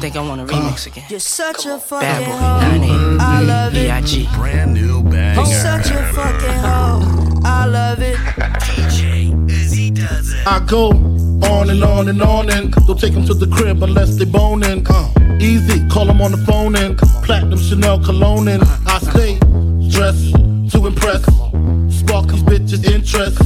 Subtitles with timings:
[0.00, 1.04] think I want to remix again.
[1.08, 3.20] You're such a fucking Bad boy, 98.
[3.20, 3.90] I love it.
[3.90, 4.32] EIG.
[4.34, 5.40] Brand new banger.
[5.40, 7.40] You're such a fucking hoe.
[7.44, 8.16] I love it.
[8.16, 10.46] DJ Izzy does it.
[10.46, 14.16] I go on and on and on and don't take them to the crib unless
[14.16, 14.86] they boning.
[14.88, 19.38] Uh, easy, call them on the phone and platinum Chanel cologne and I stay
[19.90, 20.32] dressed
[20.72, 21.24] to impress.
[21.98, 23.38] Spark these bitches' interest.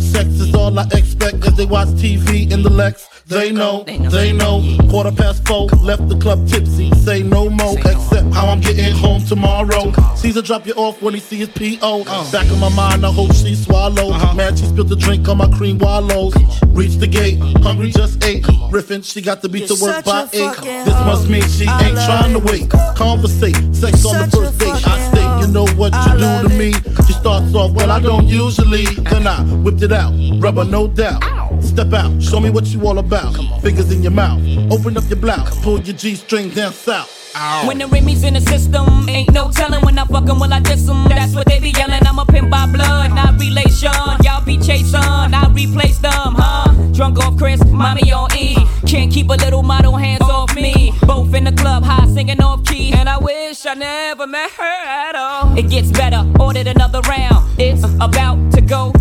[0.00, 3.11] Sex is all I expect as they watch TV in the Lex.
[3.32, 4.62] They know, they know.
[4.90, 6.90] Quarter past four, left the club tipsy.
[6.96, 9.90] Say no more, except how I'm getting home tomorrow.
[10.16, 12.04] Caesar drop you off when he see his PO.
[12.30, 14.10] Back in my mind, I hope she swallow.
[14.34, 16.34] Mad she spilled the drink on my cream wallows.
[16.68, 18.44] Reach the gate, hungry just ate.
[18.70, 20.84] Riffin', she got to beat the work by a eight.
[20.84, 22.70] This must mean she ain't I trying to love wait.
[22.96, 24.68] Conversate, sex on the first date.
[24.68, 25.40] I fucking state, hoe.
[25.40, 26.72] you know what you do to me.
[27.06, 28.84] She starts off, well, I don't usually.
[29.08, 31.41] Then I whipped it out, rubber, no doubt.
[31.72, 33.32] Step out, show me what you all about.
[33.62, 37.08] Fingers in your mouth, open up your blouse, pull your G string down south.
[37.66, 40.60] When the Remy's in the system, ain't no telling when I fuck 'em, will I
[40.60, 41.08] diss 'em.
[41.08, 42.06] That's what they be yelling.
[42.06, 43.90] I'm a pimp by blood, not relation.
[44.22, 46.70] Y'all be chasing, I replace them, huh?
[46.92, 48.54] Drunk off Cris, mommy on E.
[48.86, 50.92] Can't keep a little model hands off me.
[51.06, 52.92] Both in the club, high singing off key.
[52.92, 54.76] And I wish I never met her
[55.08, 55.56] at all.
[55.56, 57.46] It gets better, ordered another round.
[57.58, 58.92] It's about to go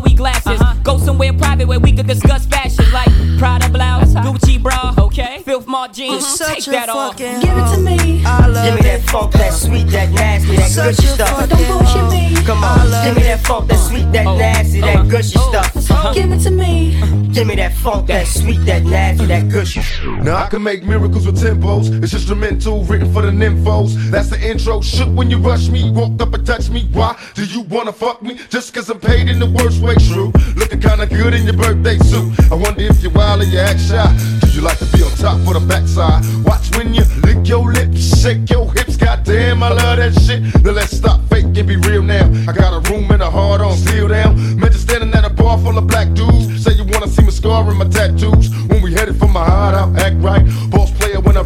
[0.00, 0.60] Chloe glasses.
[0.82, 5.66] Go somewhere private where we could discuss fashion like Prada blouse, Gucci bra, okay, Filth
[5.66, 6.38] Mart You're jeans.
[6.38, 7.12] Take a that off.
[7.12, 8.24] fucking Give it to me.
[8.24, 9.10] I love Give me that it.
[9.10, 11.28] funk, that sweet, that nasty, that Such gushy stuff.
[11.30, 12.42] fucking Don't bullshit me.
[12.44, 14.36] Come I on, love give me that funk, that sweet, that Oh.
[14.38, 15.02] nasty, Uh-huh.
[15.02, 15.50] that gushy Oh.
[15.50, 16.14] stuff.
[16.14, 17.27] Give it to me.
[17.38, 19.80] Give me that funk, that sweet, that nasty, that gushy.
[20.24, 22.02] Now I can make miracles with tempos.
[22.02, 23.94] It's instrumental, written for the nymphos.
[24.10, 24.80] That's the intro.
[24.80, 26.88] Shook when you rush me, walked up and touched me.
[26.90, 28.40] Why do you wanna fuck me?
[28.48, 30.32] Just cause I'm paid in the worst way, true.
[30.56, 32.34] Looking kinda good in your birthday suit.
[32.50, 34.38] I wonder if you're wild or you act shy.
[34.40, 36.24] Do you like to be on top or the backside?
[36.44, 38.96] Watch when you lick your lips, shake your hips.
[38.96, 40.42] Goddamn, I love that shit.
[40.64, 42.26] Now let's stop fake and be real now.
[42.48, 44.58] I got a room and a heart on seal down.
[44.58, 44.67] Meant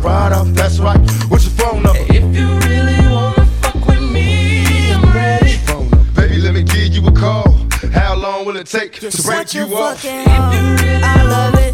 [0.02, 0.98] ride out, that's right.
[1.28, 1.98] What's your phone number?
[2.08, 5.52] If you really wanna fuck with me, I'm ready.
[5.66, 6.20] phone number.
[6.20, 7.50] Baby, let me give you a call.
[7.92, 10.00] How long will it take You're to break such a you off?
[10.02, 11.00] fucking hoe.
[11.04, 11.72] I love it.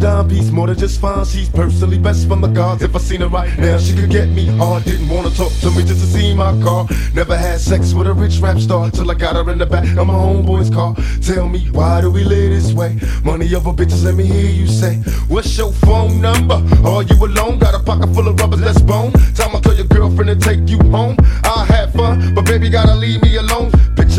[0.00, 1.24] Dime piece, more than just fine.
[1.24, 2.82] She's personally best from the gods.
[2.82, 4.84] If I seen her right now, she could get me hard.
[4.84, 6.86] Didn't wanna talk to me just to see my car.
[7.14, 9.84] Never had sex with a rich rap star till I got her in the back
[9.96, 10.94] of my homeboy's car.
[11.22, 12.98] Tell me, why do we live this way?
[13.24, 14.96] Money over bitches, let me hear you say.
[15.28, 16.58] What's your phone number?
[16.84, 17.58] Are you alone?
[17.58, 19.12] Got a pocket full of rubbers, let's bone.
[19.34, 21.16] Time I tell your girlfriend to take you home.
[21.44, 23.49] I had fun, but baby gotta leave me alone.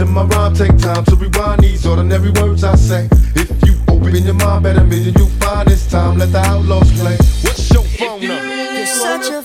[0.01, 3.07] Picture my rhyme, take time to rewind these ordinary words I say.
[3.35, 6.17] If you open your mind, better million you find this time.
[6.17, 7.17] Let the outlaws play.
[7.43, 8.55] What's your phone number?
[8.73, 9.43] You're such a